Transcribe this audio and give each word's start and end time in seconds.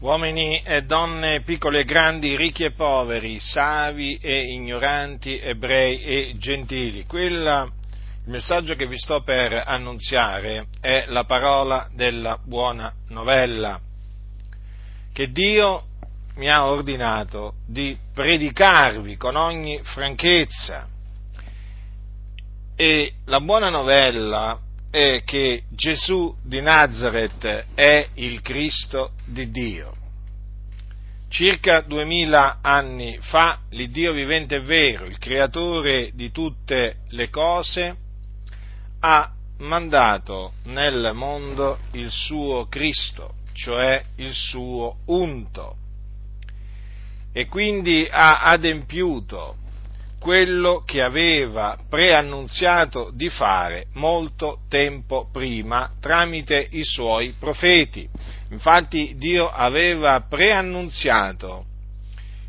uomini 0.00 0.62
e 0.62 0.82
donne, 0.82 1.42
piccoli 1.42 1.78
e 1.78 1.84
grandi, 1.84 2.36
ricchi 2.36 2.64
e 2.64 2.72
poveri, 2.72 3.38
savi 3.38 4.18
e 4.18 4.52
ignoranti, 4.52 5.38
ebrei 5.38 6.00
e 6.00 6.32
gentili. 6.36 7.04
Quella, 7.06 7.70
il 8.24 8.30
messaggio 8.30 8.74
che 8.74 8.86
vi 8.86 8.98
sto 8.98 9.22
per 9.22 9.62
annunziare 9.66 10.66
è 10.80 11.04
la 11.08 11.24
parola 11.24 11.88
della 11.92 12.38
buona 12.42 12.92
novella 13.08 13.80
che 15.12 15.30
Dio 15.30 15.84
mi 16.36 16.48
ha 16.48 16.66
ordinato 16.66 17.54
di 17.66 17.96
predicarvi 18.14 19.16
con 19.16 19.36
ogni 19.36 19.80
franchezza. 19.82 20.86
E 22.74 23.12
la 23.26 23.40
buona 23.40 23.68
novella 23.68 24.58
è 24.90 25.22
che 25.24 25.62
Gesù 25.70 26.36
di 26.42 26.60
Nazareth 26.60 27.66
è 27.74 28.08
il 28.14 28.42
Cristo 28.42 29.12
di 29.24 29.50
Dio. 29.50 29.94
Circa 31.28 31.82
duemila 31.82 32.58
anni 32.60 33.16
fa 33.20 33.60
l'Iddio 33.70 34.12
vivente 34.12 34.56
e 34.56 34.60
vero, 34.60 35.04
il 35.04 35.18
creatore 35.18 36.10
di 36.14 36.32
tutte 36.32 37.02
le 37.10 37.30
cose, 37.30 37.96
ha 38.98 39.32
mandato 39.58 40.54
nel 40.64 41.12
mondo 41.14 41.78
il 41.92 42.10
suo 42.10 42.66
Cristo, 42.66 43.34
cioè 43.52 44.02
il 44.16 44.32
suo 44.32 44.96
unto, 45.06 45.76
e 47.32 47.46
quindi 47.46 48.08
ha 48.10 48.42
adempiuto 48.42 49.56
quello 50.20 50.82
che 50.84 51.00
aveva 51.00 51.78
preannunziato 51.88 53.10
di 53.10 53.30
fare 53.30 53.86
molto 53.94 54.60
tempo 54.68 55.30
prima 55.32 55.90
tramite 55.98 56.68
i 56.72 56.84
suoi 56.84 57.34
profeti. 57.38 58.06
Infatti 58.50 59.14
Dio 59.16 59.48
aveva 59.48 60.20
preannunziato 60.20 61.64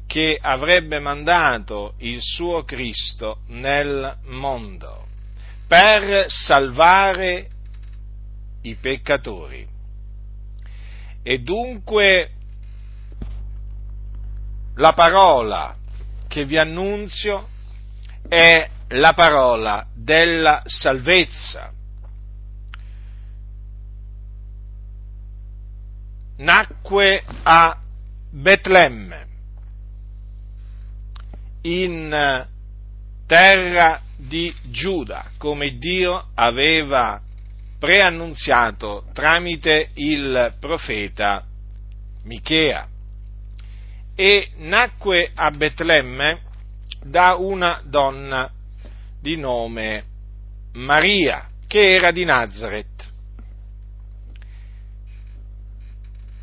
che 0.06 0.38
avrebbe 0.40 1.00
mandato 1.00 1.94
il 2.00 2.20
suo 2.22 2.66
Cristo 2.66 3.44
nel 3.48 4.18
mondo 4.26 5.06
per 5.66 6.26
salvare 6.28 7.48
i 8.64 8.76
peccatori. 8.76 9.66
E 11.24 11.38
dunque 11.38 12.32
la 14.76 14.92
parola 14.92 15.74
che 16.28 16.44
vi 16.44 16.58
annunzio 16.58 17.48
è 18.32 18.70
la 18.88 19.12
parola 19.12 19.86
della 19.94 20.62
salvezza. 20.64 21.70
Nacque 26.38 27.26
a 27.44 27.78
Betlemme, 28.32 29.28
in 31.64 32.48
terra 33.28 34.02
di 34.16 34.56
Giuda, 34.64 35.32
come 35.38 35.78
Dio 35.78 36.30
aveva 36.34 37.22
preannunziato 37.80 39.08
tramite 39.12 39.90
il 39.96 40.56
profeta 40.58 41.44
Michea. 42.24 42.88
E 44.16 44.52
nacque 44.60 45.30
a 45.36 45.52
Betlemme 45.52 46.50
da 47.04 47.36
una 47.36 47.82
donna 47.84 48.50
di 49.20 49.38
nome 49.38 50.06
Maria, 50.74 51.48
che 51.68 51.94
era 51.94 52.12
di 52.12 52.26
Nazareth. 52.26 53.10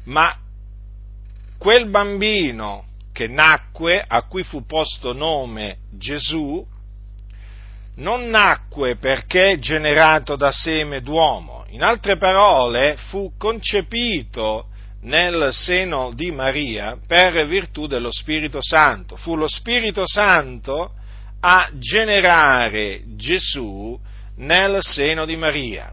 Ma 0.05 0.37
quel 1.59 1.89
bambino 1.89 2.85
che 3.13 3.27
nacque, 3.27 4.03
a 4.07 4.23
cui 4.23 4.43
fu 4.43 4.65
posto 4.65 5.13
nome 5.13 5.79
Gesù, 5.91 6.65
non 7.97 8.29
nacque 8.29 8.97
perché 8.97 9.59
generato 9.59 10.37
da 10.37 10.53
seme 10.53 11.03
d'uomo, 11.03 11.65
in 11.71 11.83
altre 11.83 12.17
parole 12.17 12.97
fu 13.09 13.33
concepito 13.37 14.69
nel 15.03 15.51
seno 15.53 16.13
di 16.13 16.31
Maria 16.31 16.99
per 17.07 17.47
virtù 17.47 17.87
dello 17.87 18.11
Spirito 18.11 18.59
Santo. 18.61 19.17
Fu 19.17 19.37
lo 19.37 19.47
Spirito 19.47 20.03
Santo 20.07 20.93
a 21.41 21.71
generare 21.75 23.03
Gesù 23.17 23.99
nel 24.37 24.79
seno 24.81 25.25
di 25.25 25.37
Maria, 25.37 25.93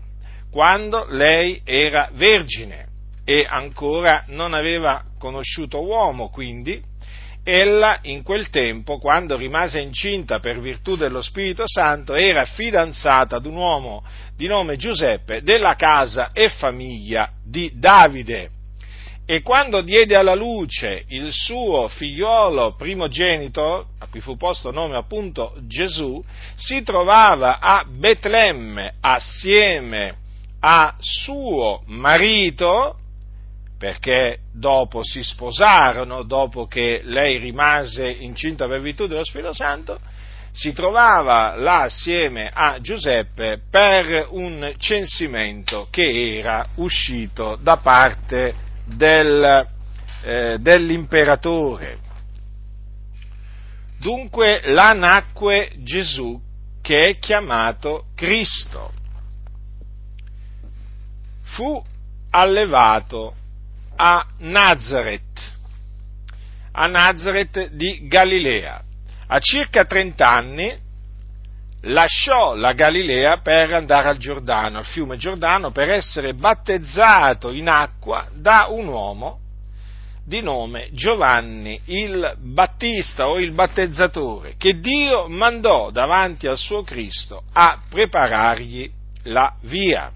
quando 0.52 1.06
lei 1.10 1.62
era 1.64 2.10
vergine 2.14 2.88
e 3.24 3.46
ancora 3.48 4.24
non 4.28 4.54
aveva 4.54 5.04
conosciuto 5.18 5.84
uomo, 5.84 6.30
quindi 6.30 6.82
ella 7.44 8.00
in 8.04 8.24
quel 8.24 8.50
tempo, 8.50 8.98
quando 8.98 9.36
rimase 9.38 9.80
incinta 9.80 10.40
per 10.40 10.60
virtù 10.60 10.96
dello 10.96 11.22
Spirito 11.22 11.64
Santo, 11.68 12.16
era 12.16 12.46
fidanzata 12.46 13.36
ad 13.36 13.46
un 13.46 13.56
uomo 13.56 14.04
di 14.36 14.48
nome 14.48 14.78
Giuseppe 14.78 15.44
della 15.44 15.76
casa 15.76 16.32
e 16.34 16.50
famiglia 16.50 17.32
di 17.44 17.72
Davide 17.76 18.50
e 19.28 19.41
quando 19.41 19.81
diede 19.81 20.16
alla 20.16 20.36
luce 20.36 21.03
il 21.08 21.31
suo 21.31 21.88
figliolo 21.88 22.75
primogenito, 22.75 23.88
a 23.97 24.08
cui 24.08 24.19
fu 24.19 24.38
posto 24.38 24.69
nome 24.72 24.96
appunto 24.96 25.56
Gesù, 25.62 26.24
si 26.56 26.84
trovava 26.84 27.59
a 27.59 27.84
Betlemme 27.90 28.94
assieme 29.02 30.18
a 30.59 30.96
suo 31.00 31.81
marito, 31.88 33.00
perché 33.80 34.40
dopo 34.53 35.03
si 35.03 35.24
sposarono, 35.24 36.22
dopo 36.22 36.68
che 36.68 37.02
lei 37.03 37.38
rimase 37.38 38.08
incinta 38.08 38.68
per 38.68 38.80
virtù 38.80 39.08
dello 39.08 39.25
Spirito 39.25 39.53
Santo, 39.53 40.00
si 40.52 40.72
trovava 40.72 41.56
là 41.56 41.81
assieme 41.81 42.50
a 42.53 42.80
Giuseppe 42.80 43.59
per 43.69 44.28
un 44.30 44.74
censimento 44.78 45.88
che 45.90 46.38
era 46.38 46.66
uscito 46.75 47.58
da 47.62 47.78
parte 47.78 48.53
di 48.53 48.65
del, 48.85 49.68
eh, 50.23 50.57
dell'imperatore. 50.59 52.00
Dunque 54.00 54.62
là 54.66 54.91
nacque 54.91 55.72
Gesù 55.79 56.40
che 56.81 57.07
è 57.07 57.18
chiamato 57.18 58.07
Cristo. 58.16 58.94
Fu 61.44 61.81
allevato 62.29 63.34
a 63.96 64.25
Nazareth, 64.40 65.53
a 66.72 66.85
Nazareth 66.88 67.69
di 67.69 68.07
Galilea. 68.07 68.84
A 69.28 69.40
circa 69.40 69.85
30 69.85 70.29
anni 70.29 70.78
lasciò 71.85 72.56
la 72.56 72.73
Galilea 72.73 73.40
per 73.41 73.73
andare 73.73 74.09
al 74.09 74.18
Giordano, 74.18 74.79
al 74.79 74.85
fiume 74.85 75.18
Giordano, 75.18 75.72
per 75.72 75.90
essere 75.90 76.34
battezzato 76.34 77.51
in 77.51 77.68
acqua 77.68 78.28
da 78.34 78.68
un 78.69 78.88
uomo 78.88 79.40
di 80.25 80.41
nome 80.41 80.90
Giovanni 80.91 81.79
il 81.85 82.35
Battista 82.40 83.28
o 83.28 83.40
il 83.40 83.51
battezzatore, 83.51 84.56
che 84.57 84.79
Dio 84.79 85.28
mandò 85.28 85.91
davanti 85.91 86.47
al 86.47 86.57
suo 86.57 86.81
Cristo 86.81 87.44
a 87.53 87.79
preparargli 87.90 88.90
la 89.23 89.56
via. 89.62 90.12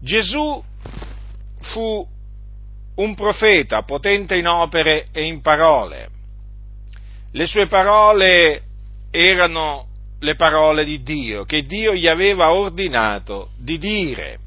Gesù 0.00 0.62
fu 1.60 2.06
un 2.94 3.14
profeta 3.14 3.82
potente 3.82 4.36
in 4.36 4.46
opere 4.46 5.08
e 5.10 5.24
in 5.24 5.40
parole. 5.40 6.10
Le 7.32 7.46
sue 7.46 7.66
parole 7.66 8.67
erano 9.18 9.86
le 10.20 10.36
parole 10.36 10.84
di 10.84 11.02
Dio, 11.02 11.44
che 11.44 11.64
Dio 11.64 11.92
gli 11.92 12.06
aveva 12.06 12.52
ordinato 12.52 13.50
di 13.58 13.76
dire. 13.76 14.38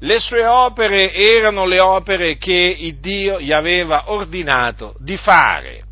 Le 0.00 0.18
sue 0.18 0.44
opere 0.44 1.14
erano 1.14 1.64
le 1.64 1.80
opere 1.80 2.36
che 2.36 2.96
Dio 3.00 3.40
gli 3.40 3.52
aveva 3.52 4.10
ordinato 4.10 4.94
di 4.98 5.16
fare. 5.16 5.82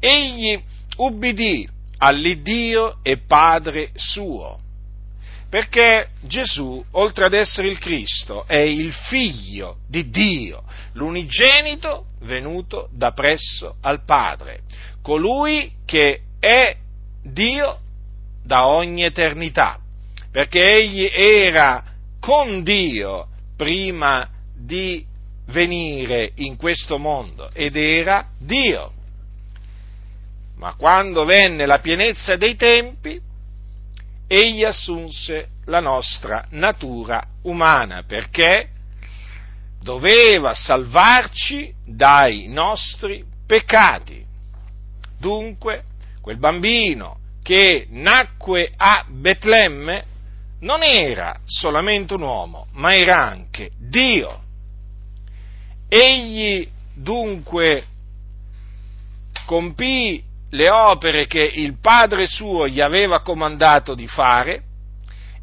Egli 0.00 0.60
ubbidì 0.96 1.68
all'Iddio 1.98 2.98
e 3.02 3.18
Padre 3.18 3.90
suo, 3.94 4.58
perché 5.48 6.10
Gesù, 6.22 6.84
oltre 6.92 7.24
ad 7.24 7.34
essere 7.34 7.68
il 7.68 7.78
Cristo, 7.78 8.44
è 8.46 8.58
il 8.58 8.92
figlio 8.92 9.76
di 9.88 10.08
Dio, 10.10 10.64
l'unigenito 10.94 12.06
venuto 12.22 12.88
da 12.92 13.12
presso 13.12 13.76
al 13.82 14.04
Padre, 14.04 14.60
colui 15.02 15.72
che 15.84 16.20
è 16.38 16.76
Dio 17.22 17.80
da 18.42 18.66
ogni 18.66 19.04
eternità, 19.04 19.78
perché 20.30 20.62
egli 20.62 21.08
era 21.12 21.84
con 22.18 22.62
Dio 22.62 23.28
prima 23.56 24.28
di 24.54 25.04
venire 25.46 26.32
in 26.36 26.56
questo 26.56 26.98
mondo 26.98 27.50
ed 27.52 27.76
era 27.76 28.26
Dio. 28.38 28.92
Ma 30.56 30.74
quando 30.74 31.24
venne 31.24 31.66
la 31.66 31.78
pienezza 31.78 32.36
dei 32.36 32.56
tempi, 32.56 33.20
egli 34.26 34.62
assunse 34.62 35.48
la 35.64 35.80
nostra 35.80 36.46
natura 36.50 37.22
umana, 37.42 38.04
perché 38.06 38.68
doveva 39.82 40.54
salvarci 40.54 41.72
dai 41.84 42.46
nostri 42.48 43.24
peccati. 43.46 44.24
Dunque, 45.18 45.84
quel 46.20 46.38
bambino 46.38 47.18
che 47.42 47.86
nacque 47.90 48.70
a 48.76 49.04
Betlemme 49.08 50.04
non 50.60 50.82
era 50.82 51.40
solamente 51.44 52.14
un 52.14 52.22
uomo, 52.22 52.66
ma 52.72 52.94
era 52.94 53.26
anche 53.26 53.70
Dio. 53.78 54.42
Egli 55.88 56.68
dunque 56.94 57.84
compì 59.46 60.22
le 60.50 60.70
opere 60.70 61.26
che 61.26 61.42
il 61.42 61.78
Padre 61.80 62.26
suo 62.26 62.68
gli 62.68 62.80
aveva 62.80 63.20
comandato 63.22 63.94
di 63.94 64.06
fare, 64.06 64.62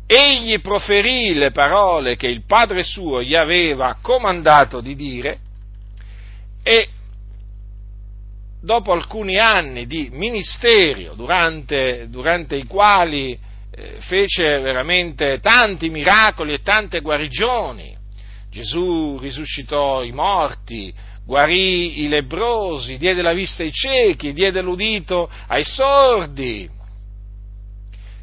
egli 0.06 0.62
proferì 0.62 1.33
le 1.33 1.51
parole 1.51 2.15
che 2.15 2.27
il 2.27 2.44
Padre 2.45 2.83
suo 2.83 3.21
gli 3.21 3.35
aveva 3.35 3.97
comandato 4.01 4.80
di 4.80 4.95
dire 4.95 5.39
e 6.63 6.88
dopo 8.68 8.92
alcuni 8.92 9.40
anni 9.40 9.88
di 9.88 10.10
ministero 10.12 11.14
durante, 11.16 12.08
durante 12.10 12.58
i 12.58 12.66
quali 12.66 13.31
eh, 13.31 13.96
fece 14.02 14.60
veramente 14.60 15.40
tanti 15.40 15.90
miracoli 15.90 16.52
e 16.52 16.62
tante 16.62 17.00
guarigioni, 17.00 17.96
Gesù 18.52 19.18
risuscitò 19.19 20.04
i 20.04 20.12
morti, 20.12 20.94
guarì 21.25 22.04
i 22.04 22.10
lebrosi, 22.10 22.98
diede 22.98 23.22
la 23.22 23.31
vista 23.31 23.64
ai 23.64 23.72
ciechi, 23.72 24.34
diede 24.34 24.62
l'udito 24.62 25.30
ai 25.48 25.64
sordi, 25.64 26.69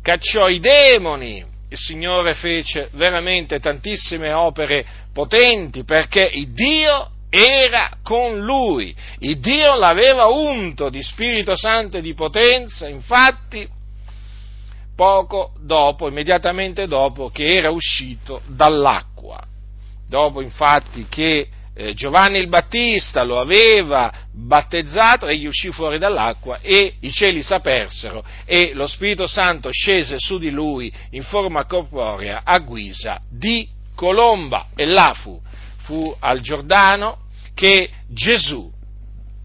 cacciò 0.02 0.48
i 0.48 0.60
demoni. 0.60 1.52
Il 1.70 1.78
Signore 1.78 2.34
fece 2.34 2.90
veramente 2.92 3.58
tantissime 3.58 4.32
opere 4.32 4.84
potenti 5.12 5.84
perché 5.84 6.30
Dio 6.52 7.13
era 7.36 7.98
con 8.00 8.44
lui. 8.44 8.94
Il 9.18 9.40
Dio 9.40 9.74
l'aveva 9.74 10.26
unto 10.26 10.88
di 10.88 11.02
Spirito 11.02 11.56
Santo 11.56 11.96
e 11.96 12.00
di 12.00 12.14
potenza, 12.14 12.86
infatti, 12.86 13.68
poco 14.94 15.52
dopo, 15.58 16.06
immediatamente 16.06 16.86
dopo 16.86 17.30
che 17.30 17.56
era 17.56 17.70
uscito 17.70 18.40
dall'acqua. 18.46 19.42
Dopo, 20.06 20.42
infatti, 20.42 21.06
che 21.08 21.48
eh, 21.74 21.92
Giovanni 21.94 22.38
il 22.38 22.46
Battista 22.46 23.24
lo 23.24 23.40
aveva 23.40 24.12
battezzato, 24.30 25.26
egli 25.26 25.46
uscì 25.46 25.72
fuori 25.72 25.98
dall'acqua 25.98 26.60
e 26.60 26.94
i 27.00 27.10
cieli 27.10 27.42
s'apersero 27.42 28.24
e 28.44 28.74
lo 28.74 28.86
Spirito 28.86 29.26
Santo 29.26 29.70
scese 29.72 30.20
su 30.20 30.38
di 30.38 30.50
lui 30.50 30.92
in 31.10 31.24
forma 31.24 31.64
corporea 31.64 32.42
a 32.44 32.60
guisa 32.60 33.20
di 33.28 33.68
colomba 33.96 34.68
e 34.76 34.84
là 34.86 35.14
fu, 35.14 35.40
fu 35.78 36.14
al 36.20 36.40
Giordano 36.40 37.22
che 37.54 37.90
Gesù 38.08 38.70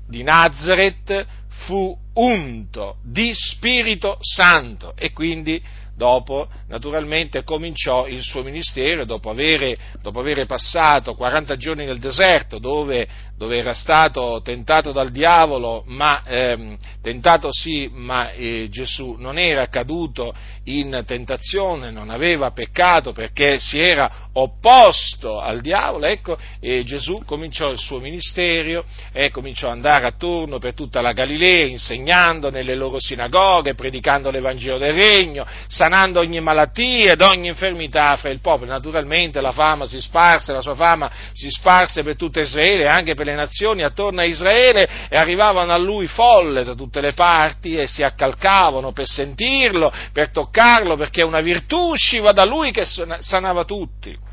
di 0.08 0.24
Nazareth 0.24 1.26
fu 1.66 1.96
unto 2.14 2.98
di 3.04 3.32
Spirito 3.34 4.18
Santo 4.22 4.96
e 4.96 5.12
quindi 5.12 5.62
dopo 6.00 6.48
naturalmente 6.70 7.44
cominciò 7.44 8.08
il 8.08 8.22
suo 8.22 8.42
ministero 8.42 9.04
dopo 9.04 9.30
avere, 9.30 9.78
dopo 10.02 10.22
avere 10.22 10.46
passato 10.46 11.14
40 11.14 11.58
giorni 11.58 11.86
nel 11.86 12.00
deserto 12.00 12.58
dove, 12.58 13.06
dove, 13.36 13.58
era 13.58 13.74
stato 13.74 14.40
tentato 14.42 14.94
dal 14.94 15.12
diavolo, 15.12 15.84
ma 15.88 16.24
ehm, 16.26 16.78
tentato 17.02 17.50
sì, 17.52 17.90
ma 17.92 18.32
eh, 18.32 18.68
Gesù 18.72 19.18
non 19.20 19.38
era 19.38 19.68
caduto 19.68 20.34
in 20.66 21.04
tentazione, 21.06 21.92
non 21.92 22.10
aveva 22.10 22.52
peccato 22.52 23.12
perché 23.12 23.60
si 23.60 23.78
era 23.78 24.30
opposto 24.34 25.40
al 25.40 25.60
diavolo, 25.60 26.06
ecco, 26.06 26.38
e 26.62 26.84
Gesù 26.86 27.24
cominciò 27.26 27.72
il 27.72 27.78
suo 27.78 28.00
ministero 28.00 28.86
e 29.12 29.32
cominciò 29.32 29.68
ad 29.68 29.74
andare 29.74 30.06
attorno 30.06 30.60
per 30.60 30.74
tutta 30.74 31.02
la 31.02 31.12
Galilea, 31.12 31.66
insegnando 31.66 32.50
nelle 32.50 32.76
loro 32.76 33.00
sinagoghe, 33.00 33.74
predicando 33.74 34.32
l'Evangelo 34.32 34.78
del 34.78 34.94
Regno, 34.94 35.46
sanando 35.90 36.20
ogni 36.20 36.40
malattia 36.40 37.14
ed 37.14 37.22
ogni 37.22 37.48
infermità 37.48 38.16
fra 38.18 38.30
il 38.30 38.40
popolo. 38.42 38.70
Naturalmente 38.70 39.42
la 39.42 39.52
fama 39.52 39.88
si 39.88 40.00
sparse, 40.00 40.54
la 40.54 40.62
sua 40.62 40.76
fama 40.76 41.10
si 41.34 41.50
sparse 41.50 42.04
per 42.04 42.16
tutta 42.16 42.42
Israele, 42.42 42.88
anche 42.88 43.16
per 43.16 43.26
le 43.26 43.34
nazioni 43.34 43.84
attorno 43.84 44.22
a 44.22 44.24
Israele, 44.24 44.88
e 45.10 45.18
arrivavano 45.18 45.74
a 45.74 45.78
lui 45.78 46.06
folle 46.06 46.64
da 46.64 46.76
tutte 46.76 47.02
le 47.02 47.14
parti 47.14 47.76
e 47.76 47.88
si 47.88 48.04
accalcavano 48.04 48.92
per 48.92 49.08
sentirlo, 49.08 49.92
per 50.14 50.30
toccarlo, 50.30 50.96
perché 50.96 51.24
una 51.24 51.42
virtù 51.42 51.90
usciva 51.90 52.32
da 52.32 52.46
lui 52.46 52.72
che 52.72 52.86
sanava 52.86 53.64
tutti 53.64 54.28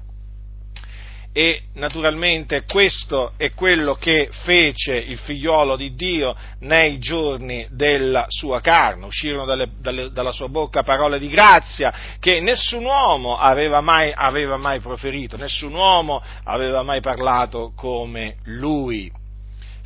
e 1.37 1.65
naturalmente 1.75 2.65
questo 2.65 3.33
è 3.37 3.53
quello 3.53 3.97
che 3.97 4.31
fece 4.45 4.97
il 4.97 5.19
figliolo 5.19 5.77
di 5.77 5.95
Dio 5.95 6.35
nei 6.61 6.99
giorni 6.99 7.67
della 7.73 8.25
sua 8.29 8.63
carne, 8.63 9.05
uscirono 9.05 9.45
dalle, 9.45 9.69
dalle, 9.79 10.11
dalla 10.13 10.33
sua 10.33 10.49
bocca 10.49 10.83
parole 10.83 11.19
di 11.19 11.29
grazia 11.29 11.93
che 12.19 12.41
nessun 12.41 12.87
uomo 12.87 13.37
aveva 13.37 13.83
mai, 13.83 14.15
aveva 14.15 14.57
mai 14.57 14.81
proferito, 14.81 15.37
nessun 15.37 15.75
uomo 15.75 16.23
aveva 16.45 16.83
mai 16.83 17.03
parlato 17.03 17.75
come 17.77 18.37
lui 18.45 19.13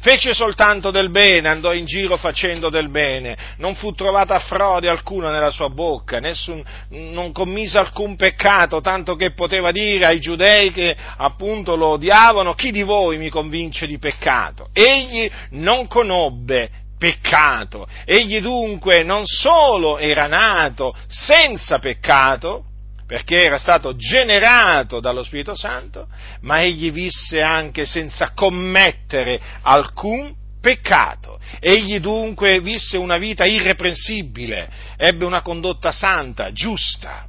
fece 0.00 0.35
soltanto 0.35 0.91
del 0.91 1.11
bene, 1.11 1.49
andò 1.49 1.73
in 1.73 1.85
giro 1.85 2.17
facendo 2.17 2.70
del 2.70 2.91
bene, 2.91 3.37
non 3.58 3.75
fu 3.75 3.93
trovata 3.93 4.38
frode 4.41 4.88
alcuna 4.88 5.31
nella 5.31 5.50
sua 5.50 5.69
bocca, 5.69 6.20
nessun, 6.20 6.62
non 6.91 7.32
commise 7.32 7.79
alcun 7.79 8.17
peccato, 8.17 8.81
tanto 8.81 9.14
che 9.14 9.32
poteva 9.32 9.70
dire 9.70 10.06
ai 10.06 10.19
giudei 10.19 10.73
che 10.73 10.97
appunto 11.17 11.76
lo 11.76 11.88
odiavano, 11.88 12.55
chi 12.55 12.70
di 12.70 12.82
voi 12.82 13.19
mi 13.19 13.29
convince 13.29 13.87
di 13.87 13.99
peccato? 13.99 14.69
Egli 14.73 15.31
non 15.50 15.87
conobbe 15.87 16.70
peccato, 16.99 17.87
egli 18.05 18.41
dunque 18.41 19.03
non 19.03 19.23
solo 19.25 19.99
era 19.99 20.26
nato 20.26 20.94
senza 21.08 21.79
peccato, 21.79 22.64
perché 23.10 23.42
era 23.42 23.58
stato 23.58 23.96
generato 23.96 25.00
dallo 25.00 25.24
Spirito 25.24 25.56
Santo, 25.56 26.06
ma 26.42 26.62
egli 26.62 26.92
visse 26.92 27.42
anche 27.42 27.84
senza 27.84 28.30
commettere 28.34 29.40
alcun 29.62 30.32
peccato. 30.60 31.40
Egli 31.58 31.98
dunque 31.98 32.60
visse 32.60 32.96
una 32.98 33.18
vita 33.18 33.46
irreprensibile, 33.46 34.70
ebbe 34.96 35.24
una 35.24 35.42
condotta 35.42 35.90
santa, 35.90 36.52
giusta. 36.52 37.26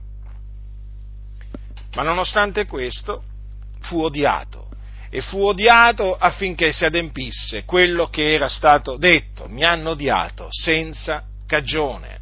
Ma 1.96 2.04
nonostante 2.04 2.68
questo 2.68 3.24
fu 3.80 4.04
odiato 4.04 4.68
e 5.10 5.22
fu 5.22 5.44
odiato 5.44 6.16
affinché 6.16 6.72
si 6.72 6.86
adempisse 6.86 7.66
quello 7.66 8.06
che 8.06 8.32
era 8.32 8.50
stato 8.50 8.98
detto, 8.98 9.48
mi 9.48 9.64
hanno 9.64 9.90
odiato 9.90 10.46
senza 10.52 11.24
cagione 11.48 12.21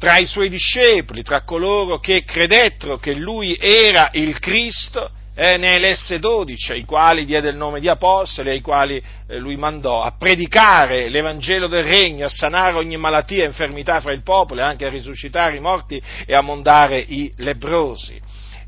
tra 0.00 0.16
i 0.16 0.24
suoi 0.24 0.48
discepoli, 0.48 1.22
tra 1.22 1.42
coloro 1.42 1.98
che 1.98 2.24
credettero 2.24 2.96
che 2.96 3.14
lui 3.14 3.54
era 3.60 4.08
il 4.12 4.38
Cristo, 4.38 5.10
eh, 5.34 5.58
ne 5.58 5.74
elesse 5.74 6.18
dodici, 6.18 6.72
ai 6.72 6.86
quali 6.86 7.26
diede 7.26 7.50
il 7.50 7.56
nome 7.56 7.80
di 7.80 7.88
apostoli, 7.88 8.48
ai 8.48 8.62
quali 8.62 8.96
eh, 8.96 9.36
lui 9.36 9.56
mandò 9.56 10.02
a 10.02 10.14
predicare 10.18 11.10
l'Evangelo 11.10 11.66
del 11.66 11.84
Regno, 11.84 12.24
a 12.24 12.30
sanare 12.30 12.78
ogni 12.78 12.96
malattia 12.96 13.42
e 13.42 13.48
infermità 13.48 14.00
fra 14.00 14.14
il 14.14 14.22
popolo, 14.22 14.62
e 14.62 14.64
anche 14.64 14.86
a 14.86 14.88
risuscitare 14.88 15.58
i 15.58 15.60
morti 15.60 16.02
e 16.24 16.34
a 16.34 16.40
mondare 16.40 16.98
i 16.98 17.30
lebrosi. 17.36 18.18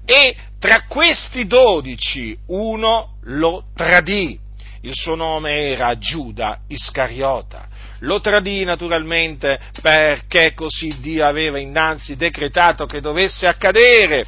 E 0.04 0.36
tra 0.58 0.84
questi 0.86 1.46
dodici 1.46 2.36
uno 2.48 3.16
lo 3.22 3.68
tradì, 3.74 4.38
il 4.82 4.94
suo 4.94 5.14
nome 5.14 5.70
era 5.70 5.96
Giuda 5.96 6.58
Iscariota 6.68 7.70
lo 8.02 8.20
tradì 8.20 8.64
naturalmente 8.64 9.60
perché 9.80 10.54
così 10.54 11.00
Dio 11.00 11.24
aveva 11.24 11.58
innanzi 11.58 12.16
decretato 12.16 12.86
che 12.86 13.00
dovesse 13.00 13.46
accadere. 13.46 14.26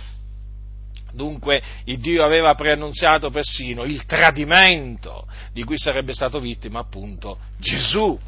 Dunque 1.12 1.62
Dio 1.84 2.24
aveva 2.24 2.54
preannunziato 2.54 3.30
persino 3.30 3.84
il 3.84 4.04
tradimento 4.04 5.26
di 5.52 5.62
cui 5.62 5.78
sarebbe 5.78 6.12
stato 6.12 6.40
vittima 6.40 6.80
appunto 6.80 7.38
Gesù. 7.58 8.18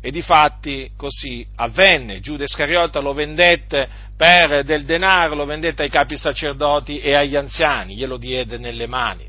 E 0.00 0.10
difatti 0.10 0.90
così 0.96 1.44
avvenne. 1.56 2.20
Giuda 2.20 2.44
Iscariota 2.44 3.00
lo 3.00 3.12
vendette 3.12 3.88
per 4.16 4.62
del 4.62 4.84
denaro, 4.84 5.34
lo 5.34 5.46
vendette 5.46 5.82
ai 5.82 5.90
capi 5.90 6.16
sacerdoti 6.16 7.00
e 7.00 7.14
agli 7.14 7.34
anziani, 7.34 7.96
glielo 7.96 8.16
diede 8.16 8.58
nelle 8.58 8.86
mani. 8.86 9.26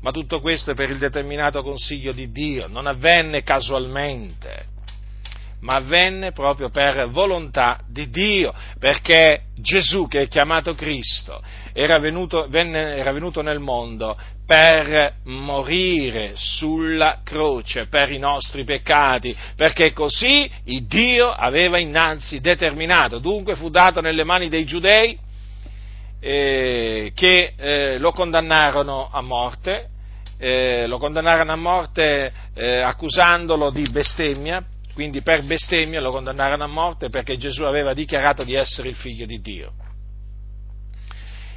Ma 0.00 0.10
tutto 0.10 0.40
questo 0.40 0.74
per 0.74 0.90
il 0.90 0.98
determinato 0.98 1.62
consiglio 1.62 2.12
di 2.12 2.32
Dio, 2.32 2.66
non 2.66 2.86
avvenne 2.86 3.42
casualmente 3.42 4.74
ma 5.60 5.74
avvenne 5.74 6.32
proprio 6.32 6.70
per 6.70 7.08
volontà 7.08 7.80
di 7.88 8.08
Dio, 8.10 8.52
perché 8.78 9.44
Gesù, 9.56 10.06
che 10.06 10.22
è 10.22 10.28
chiamato 10.28 10.74
Cristo, 10.74 11.42
era 11.72 11.98
venuto, 11.98 12.46
venne, 12.48 12.94
era 12.96 13.12
venuto 13.12 13.42
nel 13.42 13.58
mondo 13.58 14.16
per 14.46 15.14
morire 15.24 16.32
sulla 16.34 17.20
croce 17.24 17.86
per 17.86 18.12
i 18.12 18.18
nostri 18.18 18.64
peccati, 18.64 19.36
perché 19.56 19.92
così 19.92 20.48
il 20.64 20.86
Dio 20.86 21.30
aveva 21.30 21.80
innanzi 21.80 22.40
determinato, 22.40 23.18
dunque 23.18 23.56
fu 23.56 23.70
dato 23.70 24.00
nelle 24.00 24.24
mani 24.24 24.48
dei 24.48 24.64
giudei 24.64 25.18
eh, 26.20 27.12
che 27.14 27.52
eh, 27.56 27.98
lo 27.98 28.12
condannarono 28.12 29.08
a 29.10 29.20
morte 29.20 29.90
eh, 30.38 30.86
lo 30.86 30.98
condannarono 30.98 31.52
a 31.52 31.56
morte 31.56 32.32
eh, 32.54 32.80
accusandolo 32.80 33.70
di 33.70 33.88
bestemmia, 33.90 34.62
quindi 34.96 35.20
per 35.20 35.44
bestemmia 35.44 36.00
lo 36.00 36.10
condannarono 36.10 36.64
a 36.64 36.68
morte 36.68 37.10
perché 37.10 37.36
Gesù 37.36 37.64
aveva 37.64 37.92
dichiarato 37.92 38.44
di 38.44 38.54
essere 38.54 38.88
il 38.88 38.94
figlio 38.94 39.26
di 39.26 39.42
Dio. 39.42 39.72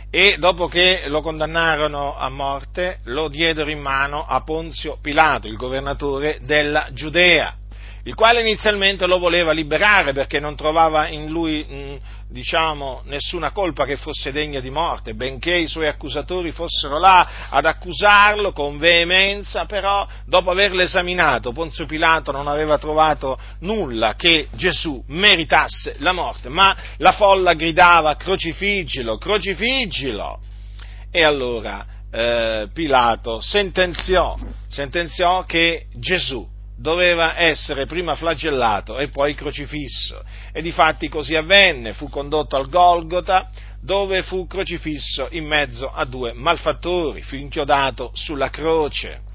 E 0.10 0.36
dopo 0.38 0.68
che 0.68 1.04
lo 1.08 1.22
condannarono 1.22 2.18
a 2.18 2.28
morte, 2.28 3.00
lo 3.06 3.30
diedero 3.30 3.72
in 3.72 3.80
mano 3.80 4.26
a 4.26 4.44
Ponzio 4.44 4.98
Pilato, 5.02 5.48
il 5.48 5.56
governatore 5.56 6.40
della 6.42 6.90
Giudea 6.92 7.56
il 8.10 8.16
quale 8.16 8.42
inizialmente 8.42 9.06
lo 9.06 9.20
voleva 9.20 9.52
liberare 9.52 10.14
perché 10.14 10.40
non 10.40 10.56
trovava 10.56 11.08
in 11.10 11.28
lui, 11.28 11.64
mh, 11.64 12.00
diciamo, 12.30 13.04
nessuna 13.06 13.52
colpa 13.52 13.86
che 13.86 13.98
fosse 13.98 14.32
degna 14.32 14.60
di 14.60 14.72
morte, 14.72 15.14
benché 15.14 15.56
i 15.56 15.68
suoi 15.68 15.86
accusatori 15.86 16.52
fossero 16.52 16.98
là 16.98 17.48
ad 17.50 17.68
accusarlo 17.68 18.52
con 18.52 18.80
veemenza, 18.80 19.66
però 19.66 20.08
dopo 20.26 20.50
averlo 20.50 20.82
esaminato 20.82 21.52
Ponzio 21.52 21.86
Pilato 21.86 22.32
non 22.32 22.48
aveva 22.48 22.80
trovato 22.80 23.38
nulla 23.60 24.16
che 24.16 24.48
Gesù 24.56 25.04
meritasse 25.10 25.98
la 26.00 26.12
morte, 26.12 26.50
ma 26.50 26.76
la 26.98 27.12
folla 27.12 27.54
gridava 27.54 28.16
crocifiggilo, 28.16 29.20
crocifiggilo. 29.20 30.40
E 31.12 31.24
allora 31.24 31.86
eh, 32.12 32.70
Pilato 32.74 33.40
sentenziò, 33.40 34.36
sentenziò 34.68 35.44
che 35.44 35.86
Gesù 35.94 36.58
doveva 36.80 37.38
essere 37.38 37.86
prima 37.86 38.16
flagellato 38.16 39.00
e 39.00 39.10
poi 39.10 39.36
crocifisso. 39.36 40.24
E 40.54 40.62
difatti 40.62 41.10
così 41.10 41.36
avvenne, 41.36 41.94
fu 41.94 42.10
condotto 42.10 42.56
al 42.56 42.70
Golgota, 42.70 43.50
dove 43.82 44.24
fu 44.24 44.48
crocifisso 44.48 45.28
in 45.32 45.46
mezzo 45.46 45.92
a 45.92 46.06
due 46.06 46.34
malfattori, 46.34 47.22
fu 47.22 47.36
inchiodato 47.36 48.12
sulla 48.14 48.50
croce. 48.50 49.28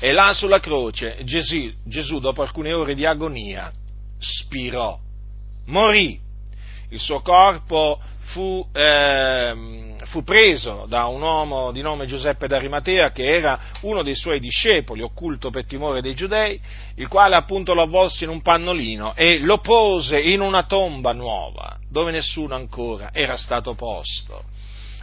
E 0.00 0.12
là 0.12 0.32
sulla 0.32 0.60
croce 0.60 1.18
Gesù, 1.24 1.70
Gesù 1.84 2.20
dopo 2.20 2.42
alcune 2.42 2.72
ore 2.72 2.94
di 2.94 3.04
agonia, 3.04 3.70
spirò, 4.18 4.98
morì. 5.66 6.18
Il 6.92 6.98
suo 6.98 7.20
corpo 7.20 8.00
fu, 8.30 8.66
eh, 8.72 9.96
fu, 10.04 10.22
preso 10.22 10.86
da 10.88 11.06
un 11.06 11.22
uomo 11.22 11.72
di 11.72 11.82
nome 11.82 12.06
Giuseppe 12.06 12.46
d'Arimatea 12.46 13.10
che 13.12 13.24
era 13.24 13.58
uno 13.82 14.02
dei 14.02 14.14
suoi 14.14 14.40
discepoli, 14.40 15.02
occulto 15.02 15.50
per 15.50 15.66
timore 15.66 16.00
dei 16.00 16.14
giudei, 16.14 16.60
il 16.96 17.08
quale 17.08 17.34
appunto 17.34 17.74
lo 17.74 17.82
avvolse 17.82 18.24
in 18.24 18.30
un 18.30 18.42
pannolino 18.42 19.14
e 19.14 19.38
lo 19.40 19.58
pose 19.58 20.20
in 20.20 20.40
una 20.40 20.64
tomba 20.64 21.12
nuova, 21.12 21.76
dove 21.88 22.10
nessuno 22.10 22.54
ancora 22.54 23.10
era 23.12 23.36
stato 23.36 23.74
posto, 23.74 24.44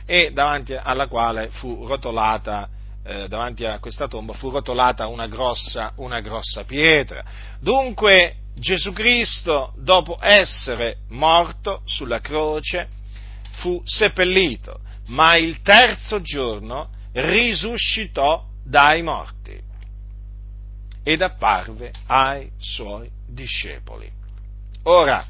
e 0.05 0.31
davanti 0.31 0.73
alla 0.73 1.07
quale 1.07 1.49
fu 1.51 1.85
rotolata 1.85 2.69
eh, 3.09 3.29
davanti 3.29 3.63
a 3.63 3.79
questa 3.79 4.09
tomba 4.09 4.33
fu 4.33 4.49
rotolata 4.49 5.07
una 5.07 5.27
grossa, 5.27 5.93
una 5.95 6.19
grossa 6.19 6.65
pietra. 6.65 7.23
Dunque 7.61 8.35
Gesù 8.53 8.91
Cristo, 8.91 9.71
dopo 9.77 10.17
essere 10.19 10.97
morto 11.09 11.83
sulla 11.85 12.19
croce, 12.19 12.89
fu 13.57 13.81
seppellito, 13.85 14.81
ma 15.07 15.35
il 15.35 15.61
terzo 15.61 16.21
giorno 16.21 16.89
risuscitò 17.13 18.45
dai 18.63 19.01
morti 19.01 19.59
ed 21.03 21.21
apparve 21.21 21.91
ai 22.07 22.51
suoi 22.57 23.09
discepoli. 23.25 24.11
Ora, 24.83 25.25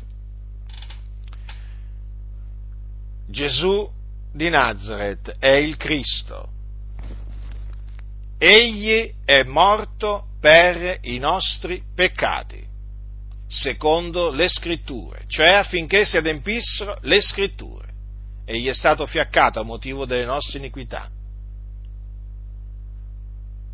Gesù 3.30 3.90
di 4.34 4.50
Nazareth 4.50 5.38
è 5.40 5.52
il 5.52 5.78
Cristo. 5.78 6.50
Egli 8.40 9.14
è 9.26 9.44
morto 9.44 10.28
per 10.40 11.00
i 11.02 11.18
nostri 11.18 11.82
peccati, 11.96 12.66
secondo 13.48 14.30
le 14.30 14.48
scritture, 14.48 15.24
cioè 15.28 15.50
affinché 15.54 16.06
si 16.06 16.18
adempissero 16.18 16.98
le 17.02 17.22
scritture 17.22 17.87
egli 18.50 18.70
è 18.70 18.74
stato 18.74 19.06
fiaccato 19.06 19.60
a 19.60 19.64
motivo 19.64 20.06
delle 20.06 20.24
nostre 20.24 20.58
iniquità. 20.58 21.10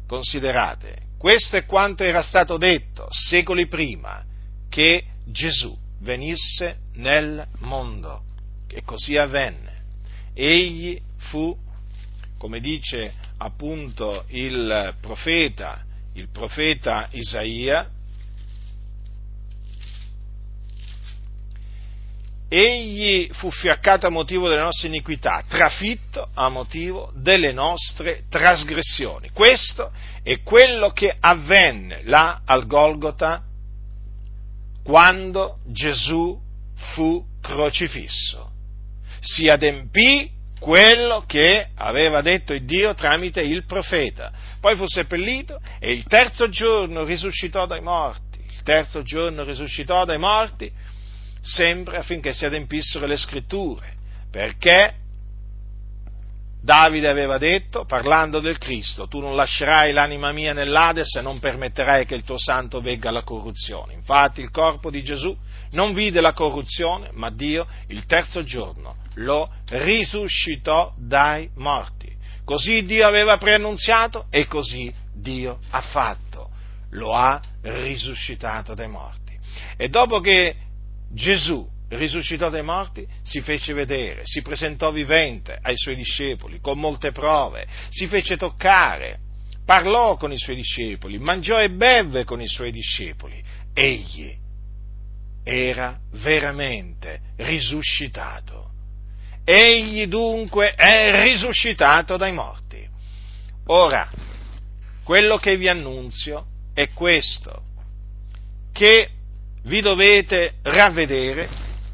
Considerate, 0.08 1.10
questo 1.20 1.58
è 1.58 1.66
quanto 1.66 2.04
era 2.04 2.24
stato 2.24 2.58
detto 2.58 3.08
secoli 3.12 3.68
prima 3.68 4.24
che 4.70 5.06
Gesù 5.26 5.78
venisse 6.00 6.80
nel 6.94 7.48
mondo. 7.60 8.24
E 8.68 8.82
così 8.84 9.16
avvenne. 9.16 9.84
Egli 10.34 11.00
fu, 11.18 11.56
come 12.40 12.60
dice 12.60 13.14
appunto 13.38 14.26
il 14.30 14.96
profeta, 15.00 15.84
il 16.14 16.30
profeta 16.30 17.08
Isaia, 17.12 17.88
egli 22.54 23.30
fu 23.34 23.50
fiaccato 23.50 24.06
a 24.06 24.12
motivo 24.12 24.48
delle 24.48 24.62
nostre 24.62 24.88
iniquità, 24.88 25.44
trafitto 25.48 26.30
a 26.36 26.50
motivo 26.50 27.12
delle 27.16 27.52
nostre 27.52 28.26
trasgressioni. 28.30 29.32
Questo 29.34 29.92
è 30.22 30.42
quello 30.44 30.92
che 30.92 31.16
avvenne 31.20 32.02
là 32.04 32.42
al 32.46 32.68
Golgota 32.68 33.42
quando 34.84 35.58
Gesù 35.66 36.40
fu 36.76 37.26
crocifisso. 37.42 38.52
Si 39.20 39.50
adempì 39.50 40.30
quello 40.60 41.24
che 41.26 41.70
aveva 41.76 42.22
detto 42.22 42.54
il 42.54 42.66
Dio 42.66 42.94
tramite 42.94 43.42
il 43.42 43.66
profeta. 43.66 44.32
Poi 44.62 44.76
fu 44.76 44.86
seppellito 44.86 45.60
e 45.80 45.92
il 45.92 46.04
terzo 46.04 46.50
giorno 46.50 47.04
risuscitò 47.04 47.66
dai 47.66 47.82
morti. 47.82 48.40
Il 48.48 48.62
terzo 48.64 49.02
giorno 49.02 49.44
risuscitò 49.44 50.06
dai 50.06 50.20
morti 50.20 50.72
sempre 51.44 51.98
affinché 51.98 52.34
si 52.34 52.46
adempissero 52.46 53.06
le 53.06 53.18
scritture, 53.18 53.94
perché 54.32 54.96
Davide 56.64 57.10
aveva 57.10 57.38
detto, 57.38 57.84
parlando 57.84 58.40
del 58.40 58.58
Cristo, 58.58 59.10
tu 59.10 59.20
non 59.20 59.36
lascerai 59.36 59.92
l'anima 59.92 60.32
mia 60.32 60.54
nell'Ades 60.54 61.14
e 61.16 61.22
non 61.22 61.38
permetterai 61.40 62.06
che 62.06 62.16
il 62.16 62.24
tuo 62.24 62.38
santo 62.40 62.80
vegga 62.80 63.10
alla 63.10 63.24
corruzione. 63.24 63.94
Infatti 63.94 64.40
il 64.40 64.50
corpo 64.50 64.90
di 64.90 65.04
Gesù 65.04 65.38
non 65.72 65.94
vide 65.94 66.22
la 66.22 66.32
corruzione, 66.32 67.10
ma 67.12 67.30
Dio 67.30 67.68
il 67.88 68.06
terzo 68.06 68.44
giorno 68.44 68.96
lo 69.16 69.52
risuscitò 69.72 70.94
dai 70.98 71.50
morti. 71.56 72.16
Così 72.46 72.84
Dio 72.86 73.06
aveva 73.06 73.38
preannunziato 73.38 74.28
e 74.30 74.48
così 74.48 74.94
Dio 75.14 75.60
ha 75.72 75.82
fatto. 75.82 76.50
Lo 76.92 77.14
ha 77.14 77.42
risuscitato 77.64 78.74
dai 78.74 78.88
morti. 78.88 79.38
E 79.76 79.90
dopo 79.90 80.22
che 80.22 80.56
Gesù, 81.14 81.68
risuscitò 81.90 82.50
dai 82.50 82.64
morti, 82.64 83.08
si 83.24 83.42
fece 83.42 83.74
vedere, 83.74 84.22
si 84.24 84.42
presentò 84.42 84.92
vivente 84.92 85.58
ai 85.62 85.78
suoi 85.78 85.96
discepoli 85.96 86.60
con 86.60 86.80
molte 86.80 87.12
prove, 87.12 87.68
si 87.90 88.08
fece 88.08 88.36
toccare, 88.36 89.20
parlò 89.66 90.18
con 90.18 90.32
i 90.32 90.38
suoi 90.38 90.56
discepoli, 90.56 91.20
mangiò 91.20 91.62
e 91.62 91.70
bevve 91.70 92.24
con 92.24 92.42
i 92.42 92.48
suoi 92.48 92.72
discepoli. 92.72 93.42
Egli 93.74 94.36
era 95.44 96.00
veramente 96.14 97.20
risuscitato. 97.38 98.72
Egli 99.44 100.08
dunque 100.08 100.74
è 100.74 101.24
risuscitato 101.24 102.18
dai 102.18 102.32
morti. 102.32 102.88
Ora, 103.68 104.10
quello 105.04 105.38
che 105.38 105.58
vi 105.58 105.68
annunzio 105.68 106.46
è 106.74 106.90
questo, 106.90 107.64
che 108.72 109.10
vi 109.64 109.82
dovete 109.82 110.56
ravvedere 110.62 111.50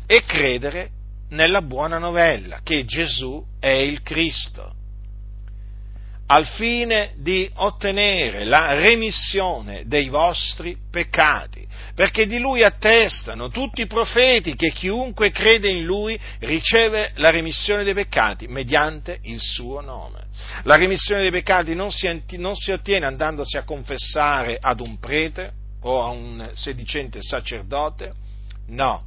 e 0.05 0.23
credere 0.23 0.89
nella 1.29 1.61
buona 1.61 1.97
novella, 1.97 2.61
che 2.63 2.85
Gesù 2.85 3.43
è 3.59 3.69
il 3.69 4.01
Cristo, 4.01 4.73
al 6.31 6.45
fine 6.45 7.13
di 7.17 7.49
ottenere 7.55 8.43
la 8.45 8.73
remissione 8.73 9.83
dei 9.85 10.09
vostri 10.09 10.77
peccati, 10.89 11.67
perché 11.95 12.27
di 12.27 12.39
Lui 12.39 12.63
attestano 12.63 13.49
tutti 13.49 13.81
i 13.81 13.87
profeti 13.87 14.55
che 14.55 14.71
chiunque 14.71 15.31
crede 15.31 15.69
in 15.69 15.85
Lui 15.85 16.19
riceve 16.39 17.11
la 17.15 17.29
remissione 17.29 17.83
dei 17.83 17.93
peccati 17.93 18.47
mediante 18.47 19.19
il 19.23 19.39
suo 19.39 19.81
nome. 19.81 20.27
La 20.63 20.75
remissione 20.75 21.21
dei 21.21 21.31
peccati 21.31 21.75
non 21.75 21.91
si, 21.91 22.07
non 22.37 22.55
si 22.55 22.71
ottiene 22.71 23.05
andandosi 23.05 23.57
a 23.57 23.63
confessare 23.63 24.57
ad 24.59 24.79
un 24.79 24.99
prete, 24.99 25.53
o 25.81 26.03
a 26.03 26.09
un 26.09 26.51
sedicente 26.53 27.21
sacerdote? 27.21 28.13
No. 28.67 29.03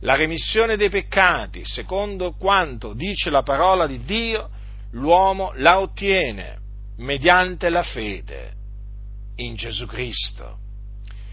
La 0.00 0.14
remissione 0.14 0.76
dei 0.76 0.90
peccati, 0.90 1.64
secondo 1.64 2.32
quanto 2.32 2.92
dice 2.92 3.30
la 3.30 3.42
parola 3.42 3.86
di 3.86 4.02
Dio, 4.04 4.50
l'uomo 4.90 5.52
la 5.56 5.80
ottiene 5.80 6.58
mediante 6.98 7.68
la 7.68 7.82
fede 7.82 8.52
in 9.36 9.54
Gesù 9.54 9.86
Cristo. 9.86 10.58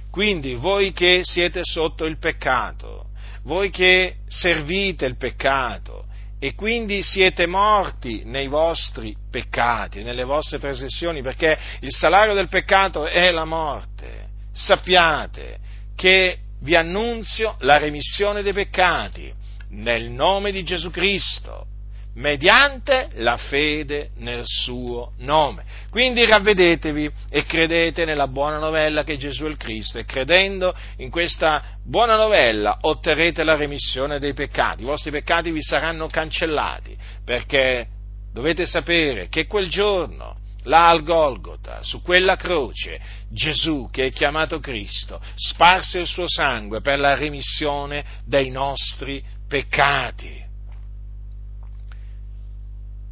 Quindi 0.09 0.53
voi 0.53 0.93
che 0.93 1.21
siete 1.23 1.61
sotto 1.63 2.05
il 2.05 2.17
peccato, 2.17 3.07
voi 3.43 3.69
che 3.69 4.17
servite 4.27 5.05
il 5.05 5.17
peccato 5.17 6.05
e 6.39 6.55
quindi 6.55 7.01
siete 7.03 7.47
morti 7.47 8.23
nei 8.25 8.47
vostri 8.47 9.15
peccati, 9.31 10.03
nelle 10.03 10.23
vostre 10.23 10.59
trasgressioni, 10.59 11.21
perché 11.21 11.57
il 11.79 11.91
salario 11.91 12.33
del 12.33 12.49
peccato 12.49 13.05
è 13.05 13.31
la 13.31 13.45
morte. 13.45 14.22
Sappiate 14.53 15.57
che 15.95 16.37
vi 16.61 16.75
annunzio 16.75 17.55
la 17.59 17.77
remissione 17.77 18.41
dei 18.41 18.53
peccati 18.53 19.33
nel 19.69 20.09
nome 20.09 20.51
di 20.51 20.63
Gesù 20.63 20.91
Cristo 20.91 21.65
mediante 22.15 23.09
la 23.15 23.37
fede 23.37 24.11
nel 24.17 24.43
suo 24.45 25.13
nome. 25.17 25.63
Quindi 25.89 26.25
ravvedetevi 26.25 27.11
e 27.29 27.43
credete 27.43 28.05
nella 28.05 28.27
buona 28.27 28.59
novella 28.59 29.03
che 29.03 29.17
Gesù 29.17 29.45
è 29.45 29.49
il 29.49 29.57
Cristo 29.57 29.97
e 29.97 30.05
credendo 30.05 30.75
in 30.97 31.09
questa 31.09 31.77
buona 31.83 32.15
novella 32.15 32.77
otterrete 32.81 33.43
la 33.43 33.55
remissione 33.55 34.19
dei 34.19 34.33
peccati, 34.33 34.83
i 34.83 34.85
vostri 34.85 35.11
peccati 35.11 35.51
vi 35.51 35.63
saranno 35.63 36.07
cancellati 36.07 36.95
perché 37.23 37.87
dovete 38.31 38.65
sapere 38.65 39.27
che 39.29 39.47
quel 39.47 39.69
giorno 39.69 40.37
là 40.63 40.89
al 40.89 41.03
Golgota, 41.03 41.83
su 41.83 42.01
quella 42.01 42.35
croce, 42.35 42.99
Gesù, 43.29 43.89
che 43.91 44.07
è 44.07 44.11
chiamato 44.11 44.59
Cristo, 44.59 45.21
sparse 45.35 45.99
il 45.99 46.07
suo 46.07 46.27
sangue 46.27 46.81
per 46.81 46.99
la 46.99 47.15
remissione 47.15 48.03
dei 48.25 48.49
nostri 48.49 49.23
peccati. 49.47 50.41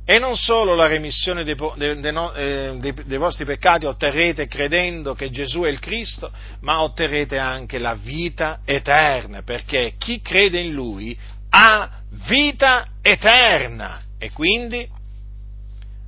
E 0.04 0.20
non 0.20 0.36
solo 0.36 0.76
la 0.76 0.88
remissione 0.88 1.44
dei, 1.44 1.56
dei, 1.76 1.98
eh, 2.36 2.76
dei, 2.80 2.94
dei, 3.06 3.18
vostri 3.18 3.46
peccati 3.46 3.86
otterrete 3.86 4.48
credendo 4.48 5.14
che 5.14 5.30
Gesù 5.30 5.62
è 5.62 5.70
il 5.70 5.80
Cristo, 5.80 6.32
ma 6.62 6.82
otterrete 6.82 7.38
anche 7.38 7.78
la 7.78 7.94
vita 7.94 8.60
eterna, 8.66 9.44
perché 9.44 9.94
chi 9.98 10.20
crede 10.22 10.60
in 10.60 10.74
Lui 10.74 11.18
ha 11.52 12.02
vita 12.28 12.88
eterna 13.02 14.02
e 14.18 14.32
quindi 14.32 14.88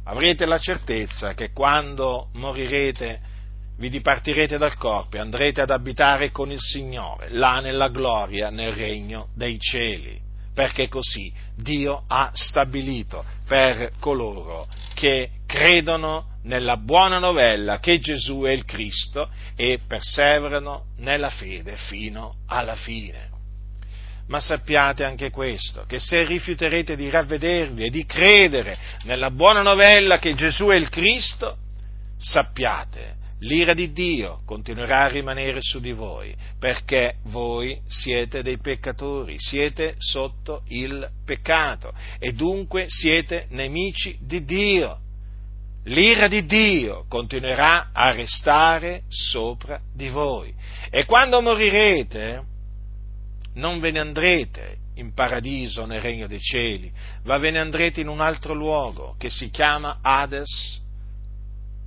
avrete 0.06 0.46
la 0.46 0.60
certezza 0.60 1.34
che 1.34 1.52
quando 1.52 2.30
morirete 2.34 3.32
vi 3.78 3.90
dipartirete 3.90 4.58
dal 4.58 4.78
corpo 4.78 5.16
e 5.16 5.20
andrete 5.20 5.62
ad 5.62 5.72
abitare 5.72 6.32
con 6.32 6.52
il 6.52 6.60
Signore, 6.60 7.30
là 7.30 7.60
nella 7.60 7.90
gloria, 7.90 8.50
nel 8.50 8.74
regno 8.74 9.30
dei 9.34 9.60
cieli 9.60 10.24
perché 10.54 10.88
così 10.88 11.34
Dio 11.56 12.04
ha 12.08 12.32
stabilito 12.34 13.26
per 13.48 13.92
coloro 14.00 14.68
che 14.94 15.30
credono 15.46 16.38
nella 16.44 16.78
buona 16.78 17.20
novella 17.20 17.80
che 17.80 18.00
Gesù 18.00 18.42
è 18.42 18.52
il 18.52 18.66
Cristo 18.66 19.30
e 19.56 19.80
perseverano 19.86 20.86
nella 20.98 21.30
fede 21.30 21.76
fino 21.76 22.36
alla 22.48 22.76
fine. 22.76 23.33
Ma 24.28 24.40
sappiate 24.40 25.04
anche 25.04 25.30
questo, 25.30 25.84
che 25.86 26.00
se 26.00 26.26
rifiuterete 26.26 26.96
di 26.96 27.10
ravvedervi 27.10 27.86
e 27.86 27.90
di 27.90 28.06
credere 28.06 28.78
nella 29.04 29.30
buona 29.30 29.62
novella 29.62 30.18
che 30.18 30.34
Gesù 30.34 30.68
è 30.68 30.76
il 30.76 30.90
Cristo, 30.90 31.58
sappiate 32.18 33.22
l'ira 33.44 33.74
di 33.74 33.92
Dio 33.92 34.42
continuerà 34.46 35.04
a 35.04 35.08
rimanere 35.08 35.60
su 35.62 35.80
di 35.80 35.92
voi, 35.92 36.36
perché 36.60 37.18
voi 37.24 37.80
siete 37.88 38.42
dei 38.42 38.58
peccatori, 38.58 39.36
siete 39.38 39.96
sotto 39.98 40.64
il 40.70 41.08
peccato 41.26 41.94
e 42.20 42.34
dunque 42.34 42.86
siete 42.88 43.48
nemici 43.50 44.18
di 44.22 44.44
Dio. 44.44 45.00
L'ira 45.86 46.28
di 46.28 46.46
Dio 46.46 47.06
continuerà 47.10 47.90
a 47.92 48.12
restare 48.12 49.04
sopra 49.10 49.80
di 49.94 50.08
voi 50.08 50.54
e 50.90 51.04
quando 51.06 51.42
morirete 51.42 52.42
non 53.56 53.80
ve 53.80 53.92
ne 53.92 54.00
andrete 54.00 54.78
in 54.96 55.14
paradiso 55.14 55.86
nel 55.86 56.02
regno 56.02 56.28
dei 56.28 56.40
cieli, 56.40 56.92
ma 57.24 57.38
ve 57.38 57.52
ne 57.52 57.60
andrete 57.60 58.02
in 58.02 58.08
un 58.08 58.22
altro 58.22 58.54
luogo 58.54 59.16
che 59.18 59.30
si 59.30 59.50
chiama 59.50 60.00
Hades, 60.02 60.82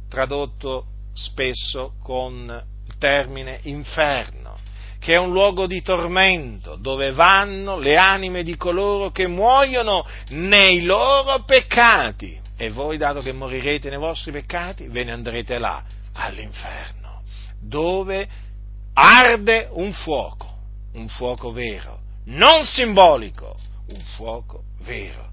tradotto 0.09 0.87
spesso 1.15 1.95
con 2.03 2.65
il 2.87 2.99
termine 2.99 3.61
inferno, 3.63 4.59
che 4.99 5.15
è 5.15 5.19
un 5.19 5.33
luogo 5.33 5.67
di 5.67 5.83
tormento 5.83 6.77
dove 6.77 7.13
vanno 7.13 7.79
le 7.79 7.97
anime 7.97 8.43
di 8.43 8.57
coloro 8.57 9.11
che 9.11 9.27
muoiono 9.27 10.05
nei 10.31 10.83
loro 10.83 11.45
peccati. 11.45 12.41
E 12.59 12.71
voi, 12.71 12.97
dato 12.97 13.21
che 13.21 13.33
morirete 13.33 13.91
nei 13.91 13.99
vostri 13.99 14.33
peccati, 14.33 14.89
ve 14.89 15.05
ne 15.05 15.13
andrete 15.13 15.59
là, 15.59 15.83
all'inferno, 16.15 17.23
dove 17.61 18.27
arde 18.95 19.69
un 19.73 19.93
fuoco, 19.93 20.56
un 20.95 21.09
fuoco 21.09 21.53
vero, 21.53 22.01
non 22.27 22.65
simbolico, 22.65 23.57
un 23.89 24.01
fuoco 24.17 24.65
vero 24.81 25.27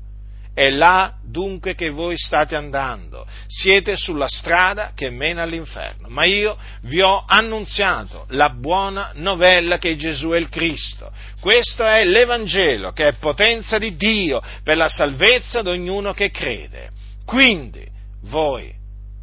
è 0.53 0.69
là 0.69 1.15
dunque 1.23 1.73
che 1.73 1.89
voi 1.89 2.15
state 2.15 2.55
andando, 2.55 3.25
siete 3.47 3.95
sulla 3.97 4.27
strada 4.27 4.91
che 4.93 5.09
mena 5.09 5.41
all'inferno, 5.41 6.07
ma 6.09 6.25
io 6.25 6.57
vi 6.81 7.01
ho 7.01 7.23
annunziato 7.25 8.25
la 8.29 8.49
buona 8.51 9.11
novella 9.15 9.79
che 9.79 9.95
Gesù 9.95 10.29
è 10.29 10.37
il 10.37 10.49
Cristo. 10.49 11.11
Questo 11.39 11.83
è 11.83 12.05
l'Evangelo 12.05 12.91
che 12.91 13.07
è 13.07 13.13
potenza 13.13 13.79
di 13.79 13.95
Dio 13.95 14.41
per 14.63 14.77
la 14.77 14.89
salvezza 14.89 15.63
di 15.63 15.69
ognuno 15.69 16.13
che 16.13 16.29
crede. 16.29 16.91
Quindi 17.25 17.85
voi 18.25 18.71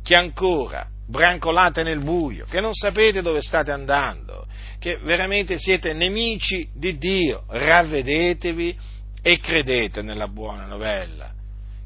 che 0.03 0.16
ancora 0.16 0.85
brancolate 1.11 1.83
nel 1.83 2.01
buio, 2.01 2.46
che 2.46 2.61
non 2.61 2.73
sapete 2.73 3.20
dove 3.20 3.42
state 3.42 3.70
andando, 3.70 4.46
che 4.79 4.99
veramente 5.03 5.59
siete 5.59 5.92
nemici 5.92 6.68
di 6.75 6.96
Dio, 6.96 7.44
ravvedetevi 7.49 8.79
e 9.20 9.38
credete 9.38 10.01
nella 10.01 10.29
buona 10.29 10.64
novella, 10.64 11.31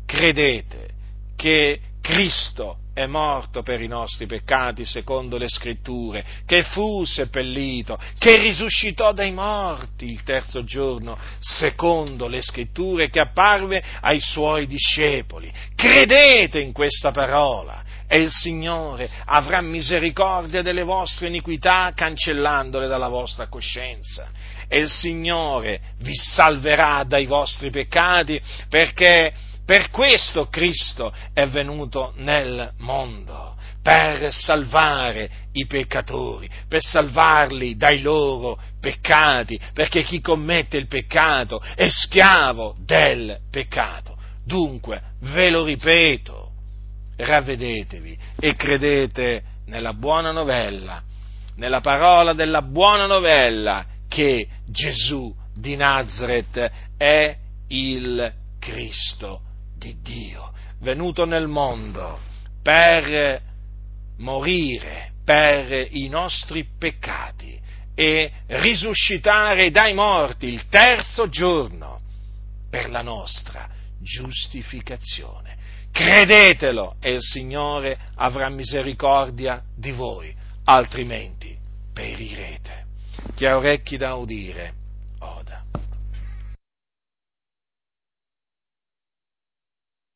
credete 0.06 0.90
che 1.34 1.80
Cristo 2.00 2.78
è 2.92 3.06
morto 3.06 3.62
per 3.62 3.80
i 3.80 3.88
nostri 3.88 4.26
peccati 4.26 4.84
secondo 4.84 5.36
le 5.36 5.48
scritture, 5.48 6.24
che 6.46 6.62
fu 6.62 7.04
seppellito, 7.04 7.98
che 8.18 8.36
risuscitò 8.36 9.12
dai 9.12 9.32
morti 9.32 10.12
il 10.12 10.22
terzo 10.22 10.62
giorno 10.62 11.18
secondo 11.40 12.28
le 12.28 12.40
scritture, 12.40 13.10
che 13.10 13.18
apparve 13.18 13.82
ai 14.00 14.20
suoi 14.20 14.66
discepoli. 14.66 15.52
Credete 15.74 16.60
in 16.60 16.72
questa 16.72 17.10
parola 17.10 17.82
e 18.06 18.18
il 18.18 18.30
Signore 18.30 19.10
avrà 19.24 19.60
misericordia 19.60 20.62
delle 20.62 20.82
vostre 20.82 21.28
iniquità 21.28 21.92
cancellandole 21.94 22.86
dalla 22.86 23.08
vostra 23.08 23.48
coscienza 23.48 24.28
e 24.68 24.78
il 24.78 24.90
Signore 24.90 25.80
vi 25.98 26.14
salverà 26.14 27.04
dai 27.04 27.26
vostri 27.26 27.70
peccati 27.70 28.40
perché 28.68 29.32
per 29.64 29.90
questo 29.90 30.48
Cristo 30.48 31.12
è 31.32 31.46
venuto 31.46 32.12
nel 32.16 32.72
mondo, 32.78 33.56
per 33.82 34.30
salvare 34.30 35.30
i 35.52 35.66
peccatori, 35.66 36.50
per 36.68 36.82
salvarli 36.82 37.74
dai 37.74 38.02
loro 38.02 38.60
peccati, 38.78 39.58
perché 39.72 40.02
chi 40.02 40.20
commette 40.20 40.76
il 40.76 40.86
peccato 40.86 41.62
è 41.74 41.88
schiavo 41.88 42.76
del 42.78 43.38
peccato. 43.50 44.18
Dunque, 44.44 45.00
ve 45.20 45.48
lo 45.48 45.64
ripeto, 45.64 46.43
ravvedetevi 47.16 48.18
e 48.40 48.54
credete 48.54 49.42
nella 49.66 49.92
buona 49.92 50.30
novella, 50.30 51.02
nella 51.56 51.80
parola 51.80 52.32
della 52.32 52.62
buona 52.62 53.06
novella 53.06 53.86
che 54.08 54.48
Gesù 54.66 55.34
di 55.54 55.76
Nazareth 55.76 56.70
è 56.96 57.36
il 57.68 58.32
Cristo 58.58 59.40
di 59.76 59.96
Dio, 60.00 60.52
venuto 60.80 61.24
nel 61.24 61.48
mondo 61.48 62.18
per 62.62 63.40
morire 64.18 65.12
per 65.24 65.88
i 65.90 66.08
nostri 66.08 66.66
peccati 66.78 67.60
e 67.94 68.30
risuscitare 68.46 69.70
dai 69.70 69.94
morti 69.94 70.46
il 70.46 70.66
terzo 70.68 71.28
giorno 71.28 72.00
per 72.68 72.90
la 72.90 73.02
nostra 73.02 73.68
giustificazione. 74.00 75.56
Credetelo 75.94 76.96
e 76.98 77.12
il 77.12 77.22
Signore 77.22 77.96
avrà 78.16 78.48
misericordia 78.48 79.62
di 79.76 79.92
voi, 79.92 80.34
altrimenti 80.64 81.56
perirete. 81.92 82.86
Chi 83.36 83.46
ha 83.46 83.56
orecchi 83.56 83.96
da 83.96 84.14
udire, 84.14 84.72